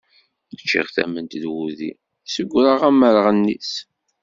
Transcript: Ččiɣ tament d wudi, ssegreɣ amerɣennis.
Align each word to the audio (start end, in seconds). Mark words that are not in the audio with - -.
Ččiɣ 0.59 0.87
tament 0.95 1.31
d 1.41 1.43
wudi, 1.51 1.91
ssegreɣ 2.25 2.79
amerɣennis. 2.89 3.71